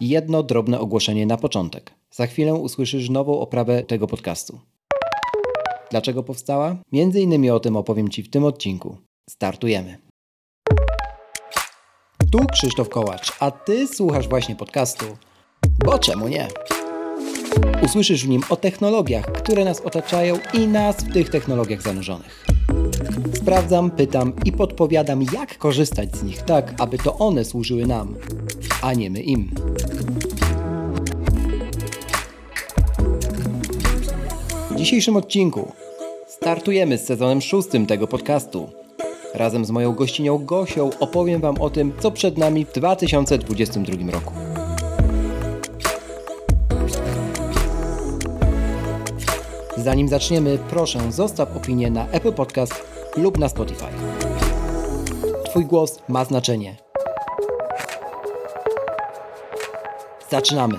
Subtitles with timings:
[0.00, 1.94] Jedno drobne ogłoszenie na początek.
[2.10, 4.60] Za chwilę usłyszysz nową oprawę tego podcastu.
[5.90, 6.76] Dlaczego powstała?
[6.92, 8.96] Między innymi o tym opowiem Ci w tym odcinku.
[9.30, 9.98] Startujemy.
[12.32, 15.04] Tu Krzysztof Kołacz, a Ty słuchasz właśnie podcastu.
[15.84, 16.48] Bo czemu nie?
[17.82, 22.46] Usłyszysz w nim o technologiach, które nas otaczają i nas w tych technologiach zanurzonych.
[23.34, 28.14] Sprawdzam, pytam i podpowiadam, jak korzystać z nich tak, aby to one służyły nam,
[28.82, 29.50] a nie my im.
[34.70, 35.72] W dzisiejszym odcinku
[36.26, 38.68] startujemy z sezonem szóstym tego podcastu.
[39.34, 44.34] Razem z moją gościnią Gosią opowiem Wam o tym, co przed nami w 2022 roku.
[49.76, 52.74] Zanim zaczniemy, proszę zostaw opinię na Apple Podcast
[53.16, 53.86] lub na Spotify.
[55.44, 56.87] Twój głos ma znaczenie.
[60.30, 60.74] Zaczynamy!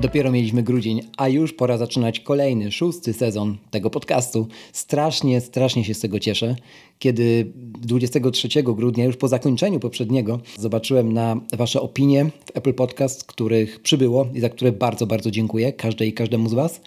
[0.00, 4.48] Dopiero mieliśmy grudzień, a już pora zaczynać kolejny, szósty sezon tego podcastu.
[4.72, 6.56] Strasznie, strasznie się z tego cieszę.
[6.98, 13.82] Kiedy 23 grudnia, już po zakończeniu poprzedniego, zobaczyłem na Wasze opinie w Apple Podcast, których
[13.82, 16.80] przybyło i za które bardzo, bardzo dziękuję każdej i każdemu z Was,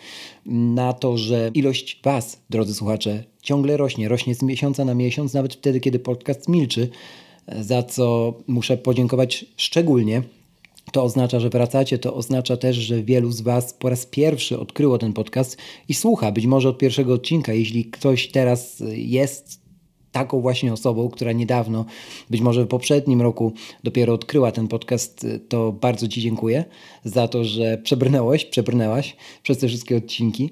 [0.45, 4.07] na to, że ilość Was, drodzy słuchacze, ciągle rośnie.
[4.07, 6.89] Rośnie z miesiąca na miesiąc, nawet wtedy, kiedy podcast milczy,
[7.47, 10.21] za co muszę podziękować szczególnie
[10.91, 14.97] to oznacza, że wracacie, to oznacza też, że wielu z Was po raz pierwszy odkryło
[14.97, 15.57] ten podcast
[15.89, 17.53] i słucha, być może od pierwszego odcinka.
[17.53, 19.65] Jeśli ktoś teraz jest
[20.11, 21.85] taką właśnie osobą, która niedawno,
[22.29, 26.65] być może w poprzednim roku dopiero odkryła ten podcast, to bardzo Ci dziękuję
[27.03, 30.49] za to, że przebrnęłeś, przebrnęłaś przez te wszystkie odcinki.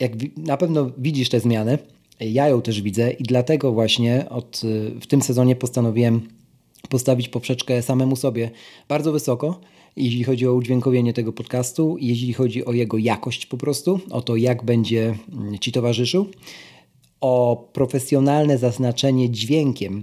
[0.00, 1.78] Jak na pewno widzisz tę zmianę,
[2.20, 4.60] ja ją też widzę i dlatego właśnie od,
[5.00, 6.28] w tym sezonie postanowiłem
[6.88, 8.50] postawić poprzeczkę samemu sobie
[8.88, 9.60] bardzo wysoko,
[9.96, 14.36] jeśli chodzi o udźwiękowienie tego podcastu, jeśli chodzi o jego jakość po prostu, o to
[14.36, 16.26] jak będzie mm, Ci towarzyszył,
[17.20, 20.02] o profesjonalne zaznaczenie dźwiękiem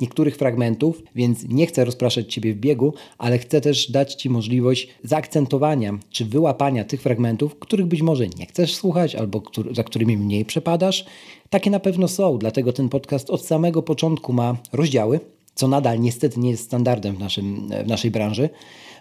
[0.00, 4.88] niektórych fragmentów, więc nie chcę rozpraszać Ciebie w biegu, ale chcę też dać Ci możliwość
[5.02, 10.44] zaakcentowania czy wyłapania tych fragmentów, których być może nie chcesz słuchać albo za którymi mniej
[10.44, 11.04] przepadasz.
[11.50, 15.20] Takie na pewno są, dlatego ten podcast od samego początku ma rozdziały,
[15.54, 18.48] co nadal niestety nie jest standardem w, naszym, w naszej branży.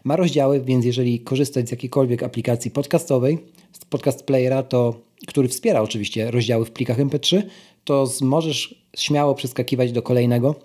[0.03, 3.37] Ma rozdziały, więc jeżeli korzystać z jakiejkolwiek aplikacji podcastowej,
[3.71, 4.93] z podcast playera, to,
[5.27, 7.41] który wspiera oczywiście rozdziały w plikach MP3,
[7.83, 10.55] to możesz śmiało przeskakiwać do kolejnego,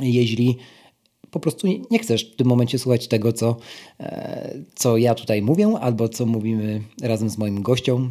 [0.00, 0.56] jeśli
[1.30, 3.56] po prostu nie chcesz w tym momencie słuchać tego, co,
[4.00, 8.10] e, co ja tutaj mówię, albo co mówimy razem z moim gością,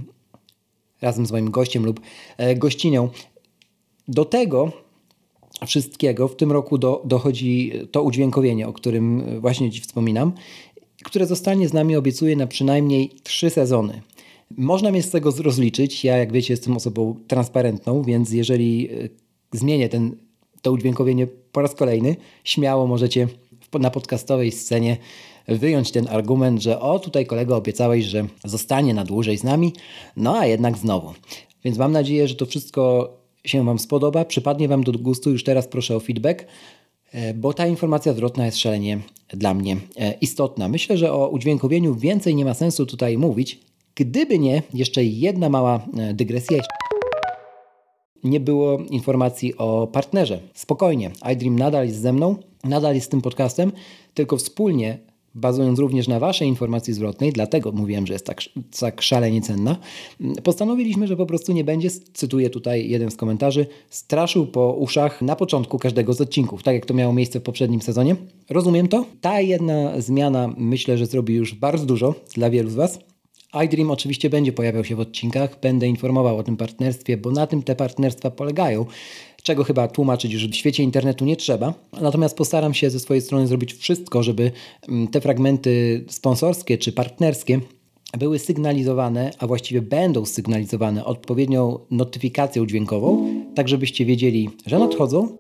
[1.01, 1.99] razem z moim gościem lub
[2.37, 3.09] e, gościnią.
[4.07, 4.71] Do tego
[5.67, 10.33] wszystkiego w tym roku do, dochodzi to udźwiękowienie, o którym właśnie Ci wspominam,
[11.03, 14.01] które zostanie z nami obiecuję na przynajmniej trzy sezony.
[14.57, 16.03] Można mnie z tego rozliczyć.
[16.03, 19.09] Ja, jak wiecie, jestem osobą transparentną, więc jeżeli e,
[19.51, 20.15] zmienię ten,
[20.61, 23.27] to udźwiękowienie po raz kolejny, śmiało możecie
[23.79, 24.97] na podcastowej scenie
[25.47, 29.73] wyjąć ten argument, że o, tutaj kolego obiecałeś, że zostanie na dłużej z nami,
[30.17, 31.13] no a jednak znowu.
[31.63, 33.13] Więc mam nadzieję, że to wszystko
[33.45, 36.45] się Wam spodoba, przypadnie Wam do gustu, już teraz proszę o feedback,
[37.11, 38.99] e, bo ta informacja zwrotna jest szalenie
[39.29, 40.67] dla mnie e, istotna.
[40.67, 43.59] Myślę, że o udźwiękowieniu więcej nie ma sensu tutaj mówić,
[43.95, 46.61] gdyby nie jeszcze jedna mała e, dygresja.
[48.23, 50.39] Nie było informacji o partnerze.
[50.53, 53.71] Spokojnie, iDream nadal jest ze mną, nadal jest z tym podcastem,
[54.13, 54.99] tylko wspólnie
[55.35, 58.41] bazując również na Waszej informacji zwrotnej, dlatego mówiłem, że jest tak,
[58.79, 59.77] tak szalenie cenna,
[60.43, 65.35] postanowiliśmy, że po prostu nie będzie, cytuję tutaj jeden z komentarzy, straszył po uszach na
[65.35, 68.15] początku każdego z odcinków, tak jak to miało miejsce w poprzednim sezonie.
[68.49, 69.05] Rozumiem to.
[69.21, 72.99] Ta jedna zmiana myślę, że zrobi już bardzo dużo dla wielu z Was.
[73.65, 77.63] iDream oczywiście będzie pojawiał się w odcinkach, będę informował o tym partnerstwie, bo na tym
[77.63, 78.85] te partnerstwa polegają
[79.43, 81.73] czego chyba tłumaczyć już w świecie internetu nie trzeba.
[82.01, 84.51] Natomiast postaram się ze swojej strony zrobić wszystko, żeby
[84.89, 87.59] mm, te fragmenty sponsorskie czy partnerskie
[88.17, 95.37] były sygnalizowane, a właściwie będą sygnalizowane odpowiednią notyfikacją dźwiękową, tak żebyście wiedzieli, że nadchodzą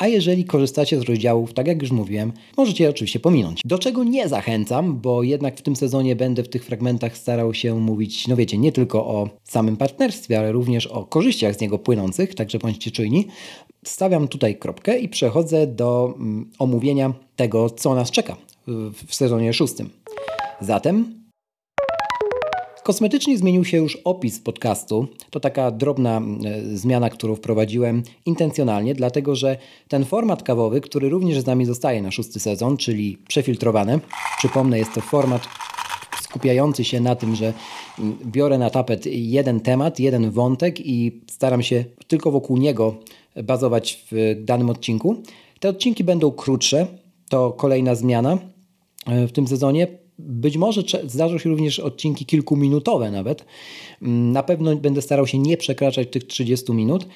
[0.00, 3.60] a jeżeli korzystacie z rozdziałów, tak jak już mówiłem, możecie oczywiście pominąć.
[3.64, 7.80] Do czego nie zachęcam, bo jednak w tym sezonie będę w tych fragmentach starał się
[7.80, 12.34] mówić, no wiecie, nie tylko o samym partnerstwie, ale również o korzyściach z niego płynących,
[12.34, 13.26] także bądźcie czujni.
[13.84, 18.36] Stawiam tutaj kropkę i przechodzę do mm, omówienia tego, co nas czeka
[19.06, 19.90] w sezonie szóstym.
[20.60, 21.19] Zatem
[22.82, 25.08] Kosmetycznie zmienił się już opis podcastu.
[25.30, 29.56] To taka drobna e, zmiana, którą wprowadziłem intencjonalnie, dlatego że
[29.88, 34.00] ten format kawowy, który również z nami zostaje na szósty sezon, czyli przefiltrowany,
[34.38, 35.48] przypomnę, jest to format
[36.22, 37.52] skupiający się na tym, że
[38.26, 42.94] biorę na tapet jeden temat, jeden wątek i staram się tylko wokół niego
[43.44, 45.22] bazować w danym odcinku.
[45.60, 46.86] Te odcinki będą krótsze,
[47.28, 48.38] to kolejna zmiana
[49.06, 49.99] e, w tym sezonie.
[50.26, 53.44] Być może zdarzą się również odcinki kilkuminutowe nawet.
[54.02, 57.06] Mm, na pewno będę starał się nie przekraczać tych 30 minut.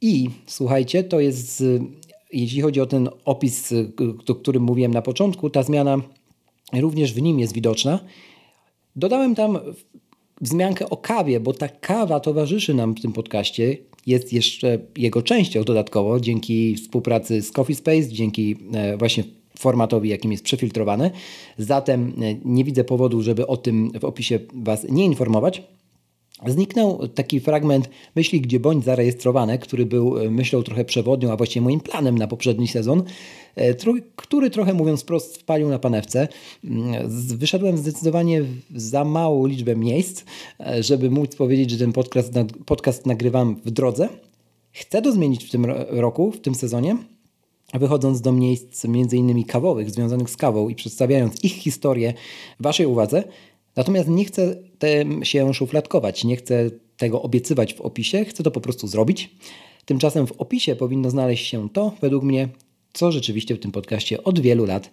[0.00, 1.64] I słuchajcie, to jest,
[2.32, 3.74] jeśli chodzi o ten opis,
[4.28, 5.96] o którym mówiłem na początku, ta zmiana
[6.72, 8.00] również w nim jest widoczna.
[8.96, 9.58] Dodałem tam
[10.40, 13.76] wzmiankę o kawie, bo ta kawa towarzyszy nam w tym podcaście.
[14.06, 19.24] Jest jeszcze jego częścią dodatkowo dzięki współpracy z Coffee Space, dzięki e, właśnie
[19.58, 21.10] formatowi, jakim jest przefiltrowany.
[21.58, 25.62] Zatem e, nie widzę powodu, żeby o tym w opisie Was nie informować.
[26.46, 31.64] Zniknął taki fragment myśli, gdzie bądź zarejestrowane, który był e, myślą trochę przewodnią, a właściwie
[31.64, 33.02] moim planem na poprzedni sezon,
[33.56, 33.74] e,
[34.16, 36.28] który trochę mówiąc wprost wpalił na panewce.
[36.64, 37.08] Mm,
[37.38, 38.44] wyszedłem zdecydowanie
[38.74, 40.24] za małą liczbę miejsc,
[40.80, 42.32] żeby móc powiedzieć, że ten podcast,
[42.66, 44.08] podcast nagrywam w drodze.
[44.72, 46.96] Chcę to zmienić w tym roku, w tym sezonie,
[47.74, 52.14] wychodząc do miejsc innymi kawowych, związanych z kawą i przedstawiając ich historię
[52.60, 53.24] Waszej uwadze.
[53.76, 58.60] Natomiast nie chcę tym się szufladkować, nie chcę tego obiecywać w opisie, chcę to po
[58.60, 59.30] prostu zrobić.
[59.84, 62.48] Tymczasem w opisie powinno znaleźć się to, według mnie,
[62.92, 64.90] co rzeczywiście w tym podcaście od wielu lat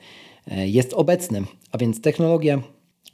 [0.48, 2.62] e, jest obecne, a więc technologia,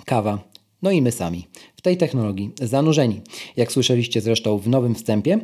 [0.06, 1.48] kawa, no i my sami.
[1.76, 3.22] W tej technologii zanurzeni.
[3.58, 5.40] Jak słyszeliście zresztą w nowym wstępie,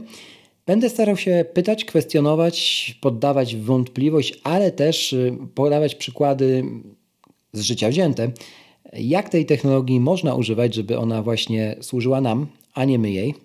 [0.67, 6.63] Będę starał się pytać, kwestionować, poddawać wątpliwość, ale też y, podawać przykłady
[7.53, 8.31] z życia wzięte,
[8.93, 13.35] jak tej technologii można używać, żeby ona właśnie służyła nam, a nie my jej.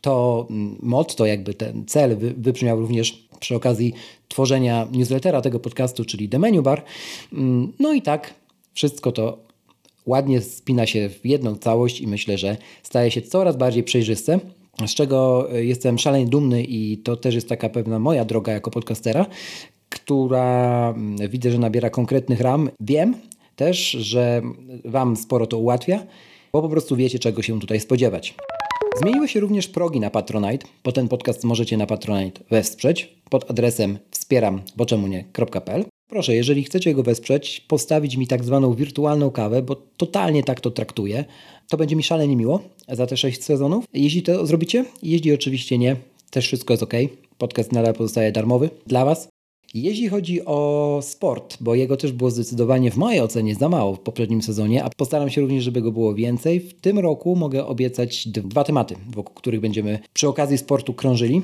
[0.00, 3.92] To mm, motto, jakby ten cel wybrzmiał również przy okazji
[4.28, 6.82] tworzenia newslettera tego podcastu, czyli The Menu Bar.
[7.32, 8.34] Mm, no i tak,
[8.74, 9.38] wszystko to
[10.06, 14.40] ładnie spina się w jedną całość i myślę, że staje się coraz bardziej przejrzyste
[14.86, 19.26] z czego jestem szalenie dumny i to też jest taka pewna moja droga jako podcastera,
[19.88, 22.70] która mm, widzę, że nabiera konkretnych ram.
[22.80, 23.14] Wiem
[23.56, 24.42] też, że
[24.84, 26.06] Wam sporo to ułatwia,
[26.52, 28.34] bo po prostu wiecie, czego się tutaj spodziewać.
[28.96, 33.98] Zmieniły się również progi na Patronite, bo ten podcast możecie na Patronite wesprzeć pod adresem
[34.10, 35.84] wspieram, bo czemu nie.pl.
[36.08, 40.70] Proszę, jeżeli chcecie go wesprzeć, postawić mi tak zwaną wirtualną kawę, bo totalnie tak to
[40.70, 41.24] traktuję.
[41.74, 43.84] To będzie mi szalenie miło za te 6 sezonów.
[43.94, 45.96] Jeśli to zrobicie, jeśli oczywiście nie,
[46.30, 46.92] też wszystko jest ok.
[47.38, 49.28] Podcast nadal pozostaje darmowy dla Was.
[49.74, 54.00] Jeśli chodzi o sport, bo jego też było zdecydowanie w mojej ocenie za mało w
[54.00, 58.28] poprzednim sezonie, a postaram się również, żeby go było więcej, w tym roku mogę obiecać
[58.28, 61.42] dwa tematy, wokół których będziemy przy okazji sportu krążyli.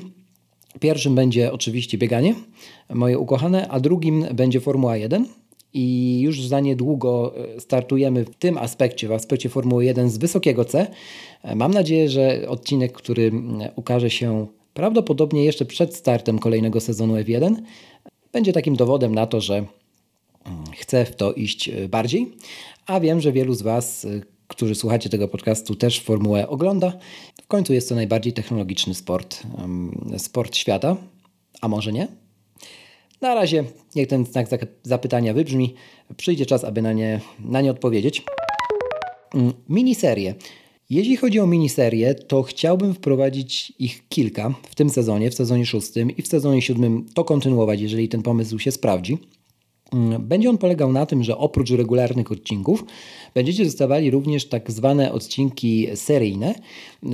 [0.79, 2.35] Pierwszym będzie oczywiście bieganie,
[2.89, 5.25] moje ukochane, a drugim będzie Formuła 1.
[5.73, 10.65] I już za niedługo e, startujemy w tym aspekcie, w aspekcie Formuły 1 z wysokiego
[10.65, 10.87] C.
[11.43, 13.31] E, mam nadzieję, że odcinek, który
[13.75, 17.55] ukaże się prawdopodobnie jeszcze przed startem kolejnego sezonu F1,
[18.31, 19.65] będzie takim dowodem na to, że
[20.77, 22.31] chcę w to iść e, bardziej.
[22.85, 24.07] A wiem, że wielu z Was
[24.51, 26.93] którzy słuchacie tego podcastu, też Formułę ogląda.
[27.41, 29.43] W końcu jest to najbardziej technologiczny sport,
[30.17, 30.97] sport świata,
[31.61, 32.07] a może nie?
[33.21, 33.63] Na razie
[33.95, 34.47] niech ten znak
[34.83, 35.73] zapytania wybrzmi.
[36.17, 38.23] Przyjdzie czas, aby na nie, na nie odpowiedzieć.
[39.35, 40.35] Mm, miniserie.
[40.89, 46.11] Jeśli chodzi o miniserie, to chciałbym wprowadzić ich kilka w tym sezonie, w sezonie szóstym
[46.11, 49.17] i w sezonie siódmym to kontynuować, jeżeli ten pomysł się sprawdzi.
[49.93, 52.85] Mm, będzie on polegał na tym, że oprócz regularnych odcinków
[53.33, 56.55] będziecie dostawali również tak zwane odcinki seryjne,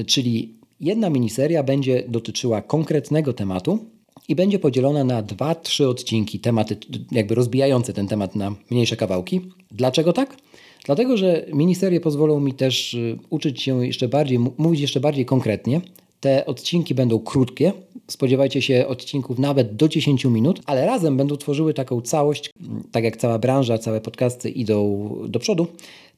[0.06, 3.97] czyli jedna miniseria będzie dotyczyła konkretnego tematu
[4.28, 6.78] i będzie podzielona na dwa, trzy odcinki, tematy
[7.12, 9.42] jakby rozbijające ten temat na mniejsze kawałki.
[9.72, 10.38] Dlaczego tak?
[10.86, 15.82] Dlatego, że miniserie pozwolą mi też y, uczyć się jeszcze bardziej, mówić jeszcze bardziej konkretnie,
[16.20, 17.74] te odcinki będą krótkie,
[18.08, 22.50] spodziewajcie się odcinków nawet do 10 minut, ale razem będą tworzyły taką całość,
[22.92, 25.68] tak jak cała branża, całe podcasty idą do przodu,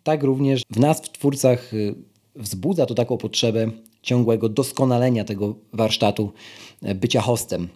[0.04, 1.96] tak również w nas, w twórcach, y,
[2.36, 6.32] wzbudza to taką potrzebę ciągłego doskonalenia tego warsztatu,
[6.84, 7.68] y, bycia hostem,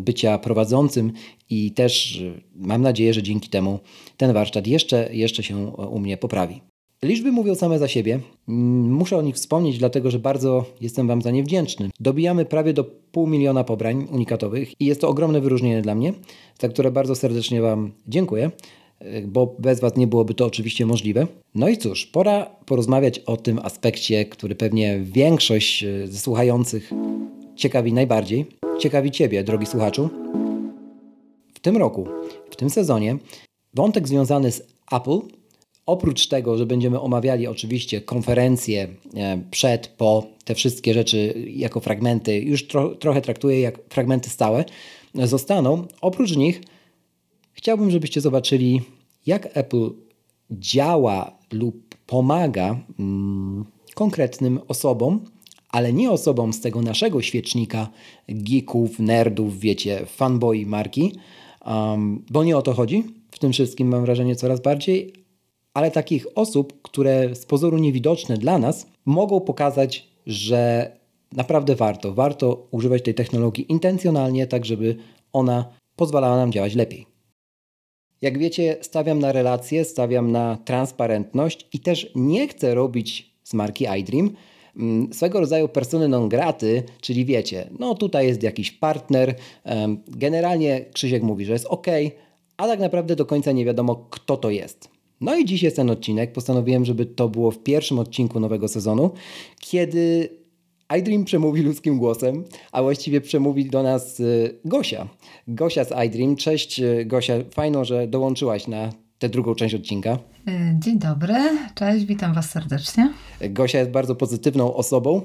[0.00, 1.12] bycia prowadzącym
[1.50, 3.78] i też y, mam nadzieję, że dzięki temu
[4.16, 6.60] ten warsztat jeszcze, jeszcze się u mnie poprawi.
[7.04, 8.20] Liczby mówią same za siebie.
[8.48, 11.90] Mm, muszę o nich wspomnieć, dlatego że bardzo jestem Wam za nie wdzięczny.
[12.00, 16.12] Dobijamy prawie do pół miliona pobrań unikatowych i jest to ogromne wyróżnienie dla mnie,
[16.60, 18.50] za które bardzo serdecznie Wam dziękuję.
[19.26, 21.26] bo bez Was nie byłoby to oczywiście możliwe.
[21.54, 26.92] No i cóż, pora porozmawiać o tym aspekcie, który pewnie większość ze słuchających
[27.62, 28.46] ciekawi najbardziej.
[28.78, 30.08] Ciekawi Ciebie, drogi słuchaczu.
[31.54, 32.08] W tym roku,
[32.50, 33.16] w tym sezonie,
[33.74, 35.20] wątek związany z Apple
[35.86, 42.40] Oprócz tego, że będziemy omawiali oczywiście konferencje e, przed, po, te wszystkie rzeczy jako fragmenty,
[42.40, 44.64] już tro, trochę traktuję jak fragmenty stałe,
[45.14, 45.86] zostaną.
[46.00, 46.60] Oprócz nich
[47.52, 48.80] chciałbym, żebyście zobaczyli,
[49.26, 49.90] jak Apple
[50.50, 53.64] działa lub pomaga mm,
[53.94, 55.24] konkretnym osobom,
[55.72, 57.88] ale nie osobom z tego naszego świecznika
[58.28, 61.12] geeków, nerdów, wiecie, fanboy marki,
[61.66, 63.04] um, bo nie o to chodzi.
[63.30, 65.12] W tym wszystkim mam wrażenie coraz bardziej,
[65.74, 70.92] ale takich osób, które z pozoru niewidoczne dla nas, mogą pokazać, że
[71.32, 72.14] naprawdę warto.
[72.14, 74.96] Warto używać tej technologii intencjonalnie, tak żeby
[75.32, 75.64] ona
[75.96, 77.06] pozwalała nam działać lepiej.
[78.22, 83.86] Jak wiecie, stawiam na relacje, stawiam na transparentność i też nie chcę robić z marki
[84.00, 84.30] iDream
[85.12, 89.34] swego rodzaju persony non graty, czyli wiecie, no tutaj jest jakiś partner,
[90.08, 91.86] generalnie Krzysiek mówi, że jest ok,
[92.56, 94.88] a tak naprawdę do końca nie wiadomo, kto to jest.
[95.20, 96.32] No i dziś jest ten odcinek.
[96.32, 99.10] Postanowiłem, żeby to było w pierwszym odcinku nowego sezonu,
[99.60, 100.28] kiedy
[100.98, 105.08] iDream przemówi ludzkim głosem, a właściwie przemówi do nas y, Gosia.
[105.48, 106.36] Gosia z iDream.
[106.36, 110.18] Cześć y, Gosia, fajno, że dołączyłaś na tę drugą część odcinka.
[110.48, 111.34] Y, dzień dobry,
[111.74, 113.12] cześć, witam Was serdecznie.
[113.40, 115.22] Gosia jest bardzo pozytywną osobą.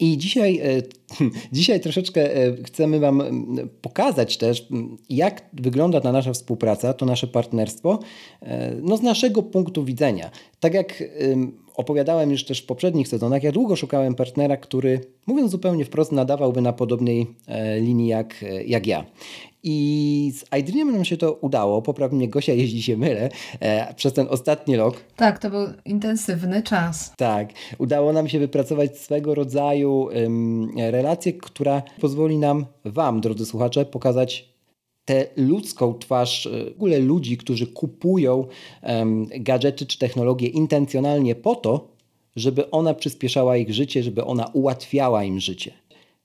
[0.00, 0.82] I dzisiaj, e,
[1.52, 3.22] dzisiaj troszeczkę e, chcemy Wam
[3.82, 4.68] pokazać też,
[5.10, 7.98] jak wygląda ta nasza współpraca, to nasze partnerstwo,
[8.42, 10.30] e, no z naszego punktu widzenia.
[10.60, 11.02] Tak jak
[11.76, 16.60] opowiadałem już też w poprzednich sezonach, ja długo szukałem partnera, który, mówiąc zupełnie wprost, nadawałby
[16.60, 17.26] na podobnej
[17.80, 19.04] linii jak, jak ja.
[19.68, 21.82] I z iDreamem nam się to udało.
[21.82, 23.28] Poprawnie Gosia, jeździ się mylę,
[23.60, 25.04] e, przez ten ostatni rok.
[25.16, 27.12] Tak, to był intensywny czas.
[27.16, 27.48] Tak.
[27.78, 34.55] Udało nam się wypracować swego rodzaju ym, relację, która pozwoli nam, Wam, drodzy słuchacze, pokazać
[35.06, 38.46] tę ludzką twarz e, w ogóle ludzi, którzy kupują
[38.82, 41.88] um, gadżety czy technologie intencjonalnie po to,
[42.36, 45.72] żeby ona przyspieszała ich życie, żeby ona ułatwiała im życie.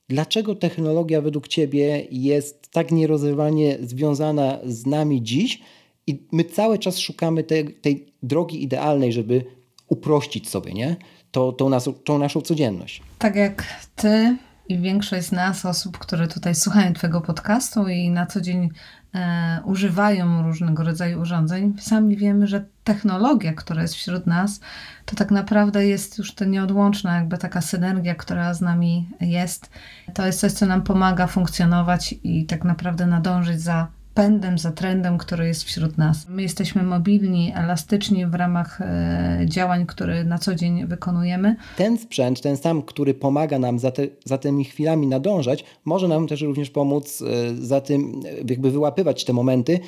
[0.08, 5.60] Dlaczego technologia według Ciebie jest tak nierozerwalnie związana z nami dziś
[6.06, 9.44] i my cały czas szukamy tej, tej drogi idealnej, żeby
[9.88, 10.96] uprościć sobie nie?
[11.30, 13.02] To, tą, nas, tą naszą codzienność?
[13.18, 13.64] Tak jak
[13.96, 14.36] Ty
[14.68, 18.70] i większość z nas, osób, które tutaj słuchają Twojego podcastu i na co dzień
[19.14, 24.60] e, używają różnego rodzaju urządzeń, sami wiemy, że technologia, która jest wśród nas,
[25.04, 29.70] to tak naprawdę jest już to nieodłączna, jakby taka synergia, która z nami jest.
[30.14, 35.18] To jest coś, co nam pomaga funkcjonować i tak naprawdę nadążyć za pędem, za trendem,
[35.18, 36.28] który jest wśród nas.
[36.28, 41.56] My jesteśmy mobilni, elastyczni w ramach e, działań, które na co dzień wykonujemy.
[41.76, 46.26] Ten sprzęt, ten sam, który pomaga nam za, te, za tymi chwilami nadążać, może nam
[46.26, 49.80] też również pomóc e, za tym, e, jakby wyłapywać te momenty,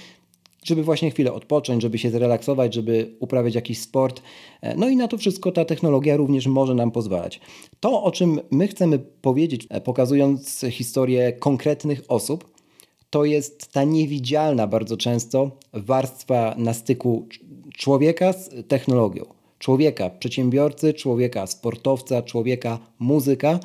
[0.65, 4.23] żeby właśnie chwilę odpocząć, żeby się zrelaksować, żeby uprawiać jakiś sport.
[4.77, 7.41] No i na to wszystko ta technologia również może nam pozwalać.
[7.81, 12.54] To, o czym my chcemy powiedzieć, pokazując historię konkretnych osób,
[13.15, 17.29] to jest ta niewidzialna bardzo często warstwa na styku
[17.77, 19.25] człowieka z technologią.
[19.59, 23.61] Człowieka przedsiębiorcy, człowieka sportowca, człowieka muzyka,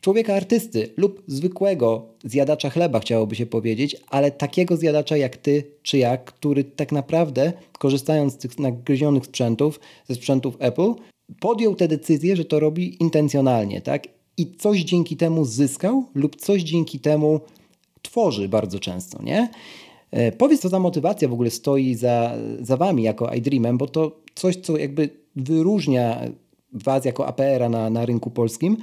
[0.00, 5.98] człowieka artysty lub zwykłego zjadacza chleba, chciałoby się powiedzieć, ale takiego zjadacza jak ty czy
[5.98, 10.94] ja, który tak naprawdę, korzystając z tych nagryzionych sprzętów, ze sprzętów Apple,
[11.40, 14.08] podjął tę decyzję, że to robi intencjonalnie, tak?
[14.36, 17.40] I coś dzięki temu zyskał lub coś dzięki temu
[18.06, 19.48] tworzy bardzo często, nie?
[20.10, 24.16] E, powiedz, co za motywacja w ogóle stoi za, za Wami jako iDreamem, bo to
[24.34, 26.20] coś, co jakby wyróżnia
[26.72, 28.76] Was jako APR-a na, na rynku polskim,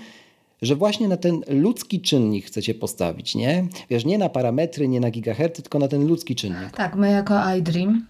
[0.61, 3.67] że właśnie na ten ludzki czynnik chcecie postawić, nie?
[3.89, 6.71] Wiesz, nie na parametry, nie na gigaherty, tylko na ten ludzki czynnik.
[6.71, 8.05] Tak, my jako iDream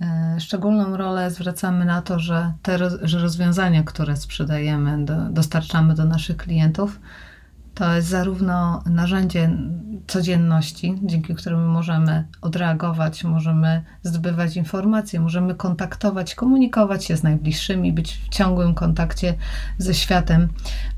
[0.00, 6.04] e, szczególną rolę zwracamy na to, że te że rozwiązania, które sprzedajemy, do, dostarczamy do
[6.04, 7.00] naszych klientów,
[7.78, 9.50] to jest zarówno narzędzie
[10.06, 18.14] codzienności, dzięki któremu możemy odreagować, możemy zdobywać informacje, możemy kontaktować, komunikować się z najbliższymi, być
[18.14, 19.34] w ciągłym kontakcie
[19.78, 20.48] ze światem,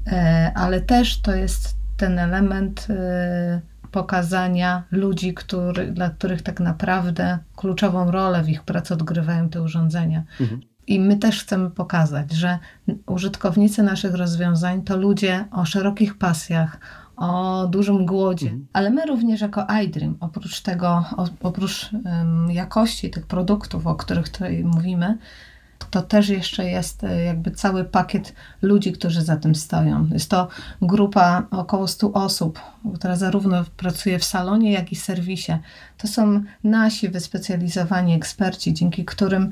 [0.06, 3.60] e, ale też to jest ten element e,
[3.90, 10.22] pokazania ludzi, który, dla których tak naprawdę kluczową rolę w ich pracy odgrywają te urządzenia.
[10.40, 10.60] Mhm.
[10.90, 12.58] I my też chcemy pokazać, że
[13.06, 16.80] użytkownicy naszych rozwiązań to ludzie o szerokich pasjach,
[17.16, 18.46] o dużym głodzie.
[18.46, 18.66] Mhm.
[18.72, 21.04] Ale my również jako iDream, oprócz tego,
[21.42, 25.18] oprócz um, jakości tych produktów, o których tutaj mówimy,
[25.90, 30.08] to też jeszcze jest e, jakby cały pakiet ludzi, którzy za tym stoją.
[30.12, 30.48] Jest to
[30.82, 32.60] grupa około 100 osób,
[32.94, 35.52] która zarówno pracuje w salonie, jak i w serwisie.
[35.98, 39.50] To są nasi wyspecjalizowani eksperci, dzięki którym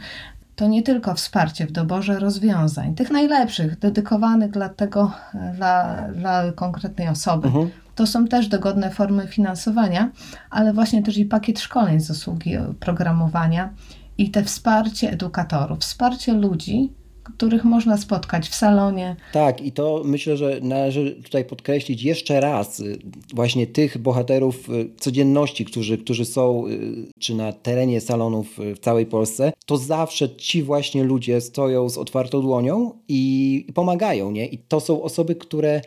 [0.58, 5.12] to nie tylko wsparcie w doborze rozwiązań, tych najlepszych, dedykowanych dla tego,
[5.54, 7.48] dla, dla konkretnej osoby.
[7.48, 7.70] Mhm.
[7.94, 10.10] To są też dogodne formy finansowania,
[10.50, 13.74] ale właśnie też i pakiet szkoleń z usługi programowania
[14.18, 16.92] i te wsparcie edukatorów, wsparcie ludzi,
[17.36, 19.16] których można spotkać w salonie.
[19.32, 22.98] Tak, i to myślę, że należy tutaj podkreślić jeszcze raz y,
[23.34, 29.06] właśnie tych bohaterów y, codzienności, którzy, którzy są y, czy na terenie salonów w całej
[29.06, 34.46] Polsce, to zawsze ci właśnie ludzie stoją z otwartą dłonią i pomagają, nie?
[34.46, 35.80] I to są osoby, które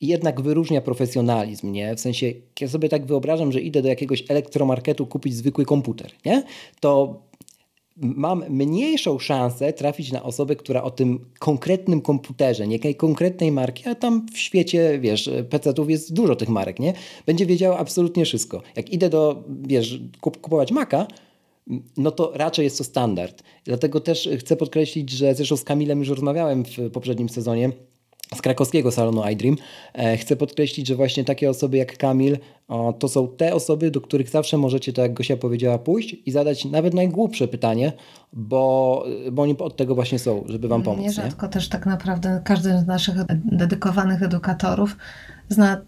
[0.00, 1.96] jednak wyróżnia profesjonalizm, nie?
[1.96, 6.42] W sensie, ja sobie tak wyobrażam, że idę do jakiegoś elektromarketu kupić zwykły komputer, nie?
[6.80, 7.22] To
[8.00, 13.94] mam mniejszą szansę trafić na osobę, która o tym konkretnym komputerze, niekiej konkretnej marki, a
[13.94, 16.92] tam w świecie, wiesz, PC-ów jest dużo tych marek, nie?
[17.26, 18.62] Będzie wiedziała absolutnie wszystko.
[18.76, 21.06] Jak idę do, wiesz, kupować Maca,
[21.96, 23.42] no to raczej jest to standard.
[23.64, 27.72] Dlatego też chcę podkreślić, że zresztą z Kamilem już rozmawiałem w poprzednim sezonie,
[28.34, 29.56] z krakowskiego salonu iDream.
[29.94, 32.38] E, chcę podkreślić, że właśnie takie osoby jak Kamil
[32.98, 36.64] to są te osoby, do których zawsze możecie, tak jak Gosia powiedziała, pójść i zadać
[36.64, 37.92] nawet najgłupsze pytanie,
[38.32, 41.02] bo, bo oni od tego właśnie są, żeby Wam pomóc.
[41.02, 41.52] Nierzadko nie?
[41.52, 44.96] też tak naprawdę każdy z naszych dedykowanych edukatorów
[45.48, 45.80] zna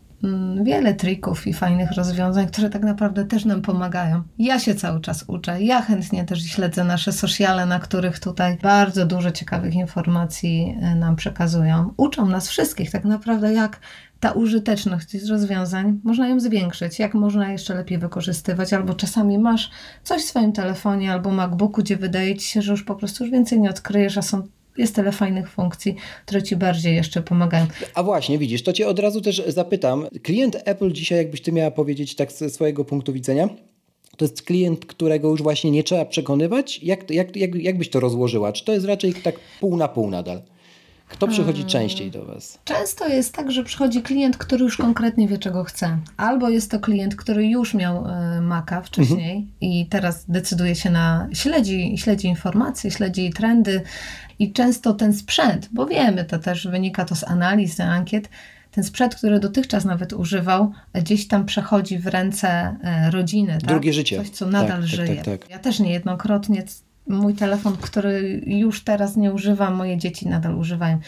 [0.63, 4.23] wiele trików i fajnych rozwiązań, które tak naprawdę też nam pomagają.
[4.39, 5.63] Ja się cały czas uczę.
[5.63, 11.17] Ja chętnie też śledzę nasze sociale, na których tutaj bardzo dużo ciekawych informacji e, nam
[11.17, 11.95] przekazują.
[11.97, 13.81] Uczą nas wszystkich tak naprawdę, jak
[14.21, 19.71] ta użyteczność z rozwiązań, można ją zwiększyć, jak można jeszcze lepiej wykorzystywać, albo czasami masz
[20.03, 23.33] coś w swoim telefonie albo MacBooku, gdzie wydaje ci się, że już po prostu już
[23.33, 24.43] więcej nie odkryjesz, a są
[24.79, 25.97] jest tyle fajnych funkcji,
[26.27, 27.67] które Ci bardziej jeszcze pomagają.
[27.95, 30.07] A właśnie, widzisz, to Cię od razu też zapytam.
[30.23, 33.49] Klient Apple dzisiaj, jakbyś Ty miała powiedzieć tak ze swojego punktu widzenia,
[34.17, 36.83] to jest klient, którego już właśnie nie trzeba przekonywać?
[36.83, 38.53] Jak, jak, jak, jak byś to rozłożyła?
[38.53, 40.43] Czy to jest raczej tak pół na pół nadal?
[41.11, 42.59] Kto przychodzi częściej do Was?
[42.65, 45.99] Często jest tak, że przychodzi klient, który już konkretnie wie, czego chce.
[46.17, 49.53] Albo jest to klient, który już miał y, Maca wcześniej mhm.
[49.61, 53.83] i teraz decyduje się na, śledzi, śledzi informacje, śledzi trendy
[54.41, 58.29] i często ten sprzęt, bo wiemy, to też wynika to z analiz, z ankiet,
[58.71, 63.53] ten sprzęt, który dotychczas nawet używał, gdzieś tam przechodzi w ręce e, rodziny.
[63.53, 63.69] Tak?
[63.69, 64.17] Drugie życie.
[64.17, 65.17] Coś, co nadal tak, tak żyje.
[65.17, 66.63] Tak, tak, ja też niejednokrotnie
[67.07, 70.99] mój telefon, który już teraz nie używam, moje dzieci nadal używają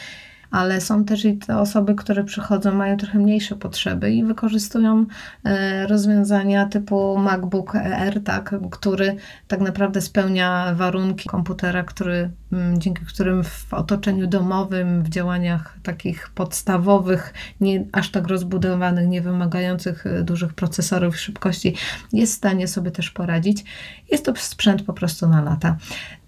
[0.53, 5.07] ale są też i te osoby, które przychodzą, mają trochę mniejsze potrzeby i wykorzystują
[5.45, 9.17] e, rozwiązania typu MacBook Air, tak, który
[9.49, 16.31] tak naprawdę spełnia warunki komputera, który, mm, dzięki którym w otoczeniu domowym, w działaniach takich
[16.31, 21.77] podstawowych, nie aż tak rozbudowanych, nie wymagających e, dużych procesorów szybkości,
[22.12, 23.65] jest w stanie sobie też poradzić.
[24.11, 25.77] Jest to sprzęt po prostu na lata.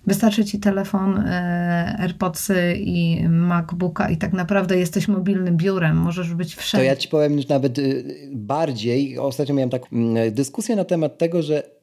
[0.06, 6.54] Wystarczy ci telefon, e, AirPodsy i MacBooka i tak naprawdę jesteś mobilnym biurem, możesz być
[6.54, 6.84] wszędzie.
[6.84, 11.42] To ja ci powiem nawet y, bardziej, ostatnio miałem taką mm, dyskusję na temat tego,
[11.42, 11.74] że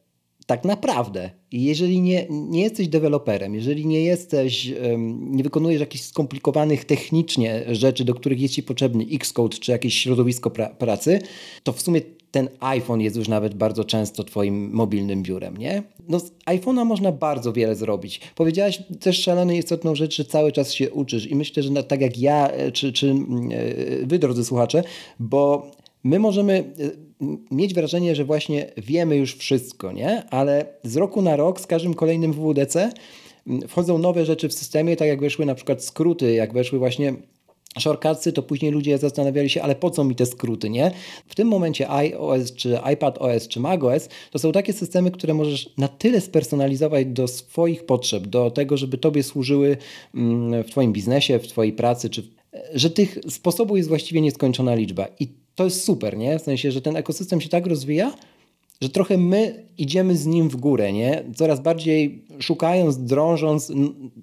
[0.46, 4.74] tak naprawdę, jeżeli nie, nie jesteś deweloperem, jeżeli nie jesteś,
[5.10, 10.50] nie wykonujesz jakichś skomplikowanych technicznie rzeczy, do których jest ci potrzebny Xcode czy jakieś środowisko
[10.50, 11.20] pra pracy,
[11.64, 12.02] to w sumie
[12.32, 15.84] ten iPhone jest już nawet bardzo często Twoim mobilnym biurem, nie?
[16.10, 18.22] No z iPhone'a można bardzo wiele zrobić.
[18.36, 22.20] Powiedziałaś też szalenie istotną rzecz, że cały czas się uczysz i myślę, że tak jak
[22.20, 24.84] ja, e, czy, czy e, Wy, drodzy słuchacze,
[25.20, 25.72] bo
[26.04, 26.74] my możemy
[27.22, 30.24] e, mieć wrażenie, że właśnie wiemy już wszystko, nie?
[30.30, 32.92] Ale z roku na rok, z każdym kolejnym WWDC
[33.68, 37.14] wchodzą nowe rzeczy w systemie, tak jak weszły na przykład skróty, jak weszły właśnie
[37.80, 40.92] shortcutsy, to później ludzie zastanawiali się, ale po co mi te skróty, nie?
[41.28, 45.88] W tym momencie iOS, czy iPadOS, czy macOS to są takie systemy, które możesz na
[45.88, 49.78] tyle spersonalizować do swoich potrzeb, do tego, żeby tobie służyły
[50.16, 52.24] mm, w twoim biznesie, w twojej pracy, czy
[52.74, 55.08] że tych sposobów jest właściwie nieskończona liczba.
[55.20, 56.40] I to jest super, nie?
[56.40, 58.14] W sensie, że ten ekosystem się tak rozwija,
[58.82, 61.24] że trochę my idziemy z nim w górę, nie?
[61.36, 63.72] Coraz bardziej szukając, drążąc,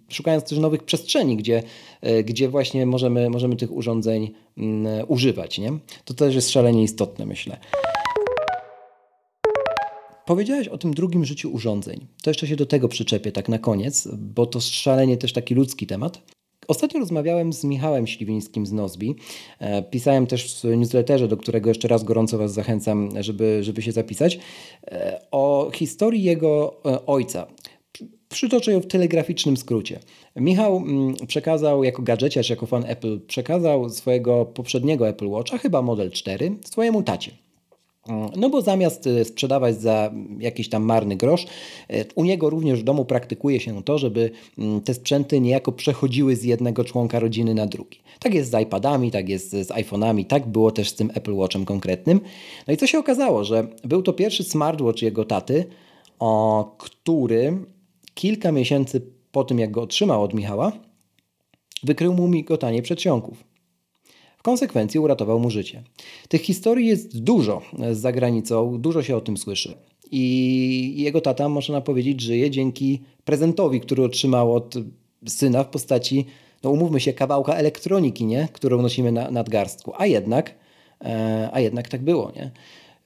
[0.09, 1.63] szukając też nowych przestrzeni, gdzie,
[2.01, 4.31] e, gdzie właśnie możemy, możemy tych urządzeń
[5.09, 5.73] używać, nie?
[6.05, 7.59] To też jest szalenie istotne, myślę.
[10.27, 12.07] Powiedziałeś o tym drugim życiu urządzeń.
[12.23, 15.87] To jeszcze się do tego przyczepię tak na koniec, bo to szalenie też taki ludzki
[15.87, 16.23] temat.
[16.69, 19.15] Ostatnio rozmawiałem z Michałem Śliwińskim z Nozbi.
[19.59, 23.93] E, pisałem też w newsletterze, do którego jeszcze raz gorąco Was zachęcam, żeby, żeby się
[23.93, 24.39] zapisać,
[24.87, 27.47] e, o historii jego e, ojca.
[28.29, 29.99] Przytoczę ją w telegraficznym skrócie.
[30.37, 36.11] Michał mm, przekazał jako gadżeciarz, jako fan Apple, przekazał swojego poprzedniego Apple Watcha, chyba model
[36.11, 37.48] 4, swojemu tacie.
[38.37, 41.47] No bo zamiast y, sprzedawać za jakiś tam marny grosz,
[41.91, 46.37] y, u niego również w domu praktykuje się to, żeby mm, te sprzęty niejako przechodziły
[46.37, 47.99] z jednego członka rodziny na drugi.
[48.21, 51.65] Tak jest z iPadami, tak jest z iPhone'ami, tak było też z tym Apple Watchem
[51.65, 52.21] konkretnym.
[52.67, 55.65] No i co się okazało, że był to pierwszy smartwatch jego taty,
[56.19, 57.59] o który
[58.15, 59.01] kilka miesięcy
[59.33, 60.73] po tym, jak go otrzymał od Michała,
[61.83, 63.48] wykrył mu migotanie przedsionków.
[64.49, 65.83] Konsekwencji uratował mu życie.
[66.29, 69.75] Tych historii jest dużo za granicą, dużo się o tym słyszy.
[70.11, 74.75] I jego tata, można powiedzieć, żyje dzięki prezentowi, który otrzymał od
[75.27, 76.27] syna w postaci,
[76.63, 78.49] no umówmy się, kawałka elektroniki, nie?
[78.53, 79.93] którą nosimy na nadgarstku.
[79.97, 80.55] A jednak,
[81.05, 82.33] e, a jednak tak było.
[82.37, 82.51] Nie?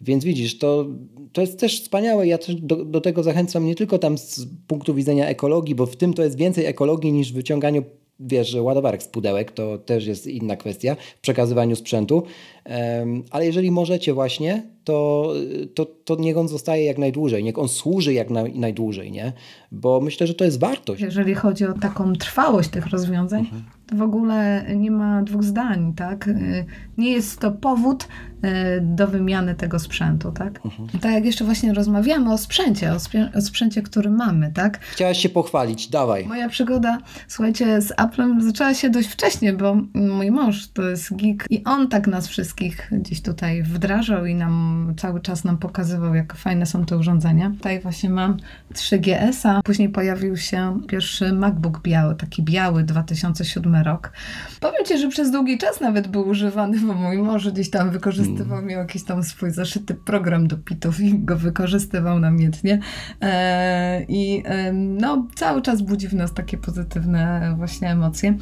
[0.00, 0.86] Więc widzisz, to,
[1.32, 2.26] to jest też wspaniałe.
[2.26, 5.96] Ja też do, do, tego zachęcam nie tylko tam z punktu widzenia ekologii, bo w
[5.96, 7.82] tym to jest więcej ekologii niż wyciąganiu
[8.20, 12.22] wiesz, że ładowarek z pudełek to też jest inna kwestia w przekazywaniu sprzętu,
[13.30, 15.32] ale jeżeli możecie właśnie, to,
[15.74, 19.32] to, to niech on zostaje jak najdłużej, niech on służy jak na, najdłużej, nie?
[19.72, 21.02] Bo myślę, że to jest wartość.
[21.02, 23.62] Jeżeli chodzi o taką trwałość tych rozwiązań, mhm.
[23.86, 26.30] to w ogóle nie ma dwóch zdań, tak?
[26.98, 28.08] Nie jest to powód
[28.80, 30.60] do wymiany tego sprzętu, tak?
[30.64, 30.88] Mhm.
[30.88, 34.80] Tak jak jeszcze właśnie rozmawiamy o sprzęcie, o, sprzę o sprzęcie, który mamy, tak?
[34.80, 36.26] Chciałaś się pochwalić, dawaj.
[36.26, 41.46] Moja przygoda, słuchajcie, z Applem zaczęła się dość wcześnie, bo mój mąż to jest geek
[41.50, 46.36] i on tak nas wszystkich gdzieś tutaj wdrażał i nam cały czas nam pokazywał, jak
[46.36, 47.50] fajne są te urządzenia.
[47.50, 48.36] Tutaj właśnie mam
[48.74, 49.62] 3GS-a.
[49.62, 54.12] Później pojawił się pierwszy MacBook biały, taki biały, 2007 rok.
[54.60, 57.90] Powiem Ci, że przez długi czas nawet był używany, bo mój mąż gdzieś tam
[58.38, 62.80] wykorzystywał, miał jakiś tam swój zaszyty program do pitów i go wykorzystywał namiętnie.
[63.20, 68.34] E, I e, no, cały czas budzi w nas takie pozytywne właśnie emocje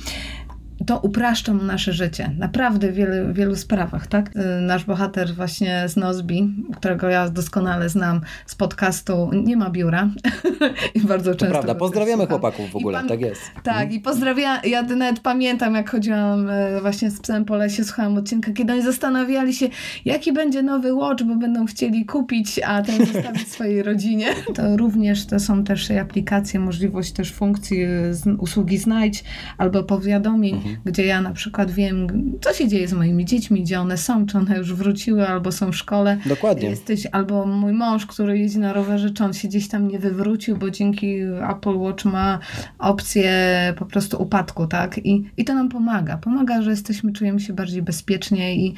[0.87, 2.31] to upraszcza mu nasze życie.
[2.39, 4.37] Naprawdę w wielu, wielu sprawach, tak?
[4.37, 10.11] Y, nasz bohater właśnie z Nozbi, którego ja doskonale znam z podcastu, nie ma biura
[10.95, 11.47] i bardzo często...
[11.47, 13.43] To prawda, pozdrawiamy chłopaków w ogóle, tak jest.
[13.63, 13.93] Tak, hmm.
[13.93, 18.53] i pozdrawiam, ja nawet pamiętam, jak chodziłam y, właśnie z psem po lesie, słuchałam odcinka,
[18.53, 19.69] kiedy oni zastanawiali się,
[20.05, 24.27] jaki będzie nowy Watch, bo będą chcieli kupić, a ten zostawić swojej rodzinie.
[24.55, 29.25] To również to są też aplikacje, możliwość też funkcji y, usługi Znajdź
[29.59, 32.07] albo powiadomień, mhm gdzie ja na przykład wiem,
[32.41, 35.73] co się dzieje z moimi dziećmi, gdzie one są, czy one już wróciły, albo są
[35.73, 36.19] w szkole.
[36.27, 36.69] Dokładnie.
[36.69, 40.57] Jesteś, albo mój mąż, który jeździ na rowerze, czy on się gdzieś tam nie wywrócił,
[40.57, 41.17] bo dzięki
[41.51, 42.39] Apple Watch ma
[42.79, 43.31] opcję
[43.79, 44.99] po prostu upadku, tak?
[44.99, 46.17] I, i to nam pomaga.
[46.19, 48.75] Pomaga, że jesteśmy, czujemy się bardziej bezpiecznie i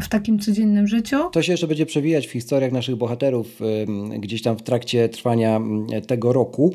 [0.00, 1.16] w takim codziennym życiu.
[1.32, 3.60] To się jeszcze będzie przewijać w historiach naszych bohaterów
[4.18, 5.60] gdzieś tam w trakcie trwania
[6.06, 6.74] tego roku.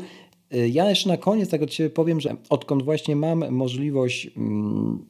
[0.54, 5.06] Y, ja jeszcze na koniec tego Ci powiem, że odkąd właśnie mam możliwość mm,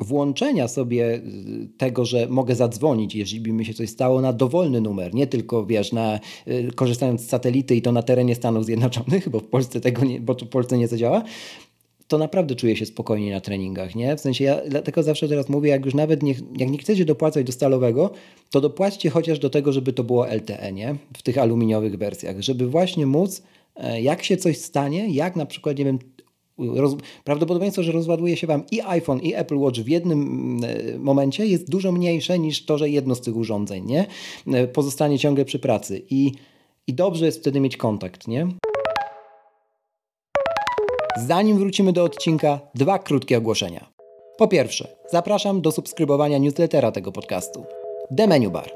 [0.00, 4.80] włączenia sobie y, tego, że mogę zadzwonić, jeżeli by mi się coś stało, na dowolny
[4.80, 9.28] numer, nie tylko, wiesz, na, y, korzystając z satelity i to na terenie Stanów Zjednoczonych,
[9.32, 11.22] bo w Polsce tego nie, bo w Polsce nie zadziała,
[12.08, 14.16] to naprawdę czuję się spokojniej na treningach, nie?
[14.16, 17.46] W sensie ja dlatego zawsze teraz mówię, jak już nawet nie, jak nie chcecie dopłacać
[17.46, 18.10] do stalowego,
[18.50, 20.96] to dopłaćcie chociaż do tego, żeby to było LTE, nie?
[21.16, 23.42] W tych aluminiowych wersjach, żeby właśnie móc
[24.00, 25.98] jak się coś stanie, jak na przykład, nie wiem,
[26.58, 26.96] roz...
[27.24, 31.46] prawdopodobieństwo, że rozładuje się Wam i iPhone, i Apple Watch w jednym mm, e, momencie
[31.46, 34.06] jest dużo mniejsze niż to, że jedno z tych urządzeń nie?
[34.46, 36.02] E, pozostanie ciągle przy pracy.
[36.10, 36.32] I,
[36.86, 38.48] I dobrze jest wtedy mieć kontakt, nie?
[41.26, 43.92] Zanim wrócimy do odcinka, dwa krótkie ogłoszenia.
[44.38, 47.64] Po pierwsze, zapraszam do subskrybowania newslettera tego podcastu.
[48.16, 48.70] The Menu Bar.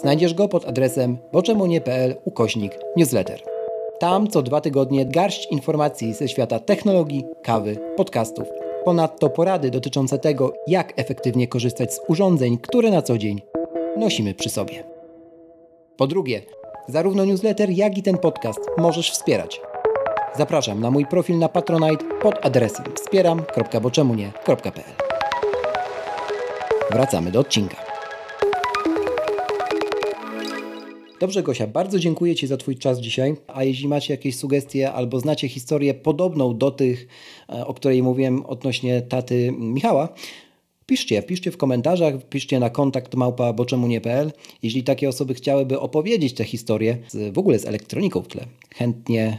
[0.00, 3.57] Znajdziesz go pod adresem boczemunie.pl ukośnik newsletter.
[3.98, 8.48] Tam co dwa tygodnie garść informacji ze świata technologii, kawy, podcastów.
[8.84, 13.42] Ponadto porady dotyczące tego, jak efektywnie korzystać z urządzeń, które na co dzień
[13.96, 14.84] nosimy przy sobie.
[15.96, 16.42] Po drugie,
[16.88, 19.60] zarówno newsletter, jak i ten podcast możesz wspierać.
[20.36, 24.84] Zapraszam na mój profil na Patronite pod adresem wspieram.boczemunie.pl
[26.90, 27.87] Wracamy do odcinka.
[31.20, 33.36] Dobrze, Gosia, bardzo dziękuję Ci za Twój czas dzisiaj.
[33.46, 37.06] A jeśli macie jakieś sugestie albo znacie historię podobną do tych,
[37.48, 40.08] e, o której mówiłem odnośnie taty Michała,
[40.86, 44.32] piszcie, piszcie w komentarzach, piszcie na kontakt małpa boczemunie.pl.
[44.62, 49.38] Jeśli takie osoby chciałyby opowiedzieć tę historię, z, w ogóle z elektroniką w tle, chętnie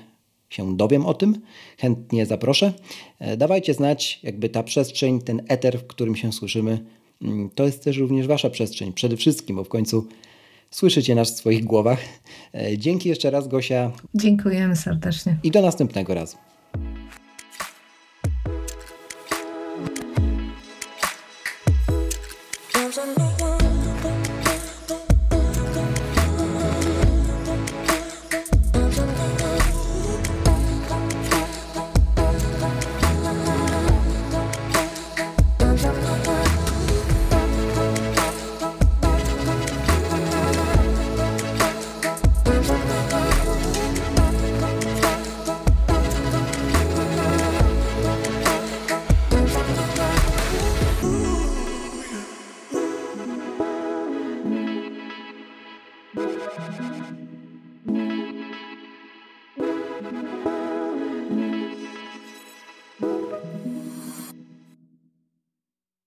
[0.49, 1.41] się dowiem o tym,
[1.77, 2.73] chętnie zaproszę.
[3.19, 6.85] E, dawajcie znać, jakby ta przestrzeń, ten eter, w którym się słyszymy,
[7.21, 10.07] mm, to jest też również Wasza przestrzeń, przede wszystkim, bo w końcu
[10.71, 11.99] słyszycie nas w swoich głowach.
[12.53, 13.91] E, dzięki jeszcze raz, Gosia.
[14.15, 15.37] Dziękujemy serdecznie.
[15.43, 16.37] I do następnego razu.
[22.95, 23.48] Thank